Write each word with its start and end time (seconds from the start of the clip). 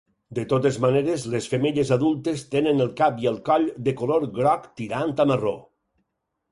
De 0.37 0.43
totes 0.53 0.79
maneres, 0.85 1.25
les 1.33 1.49
femelles 1.51 1.91
adultes 1.97 2.45
tenen 2.57 2.81
el 2.87 2.91
cap 3.03 3.23
i 3.27 3.31
el 3.33 3.39
coll 3.51 3.69
de 3.89 3.95
color 4.03 4.27
groc 4.41 4.69
tirant 4.83 5.17
a 5.27 5.31
marró. 5.35 5.55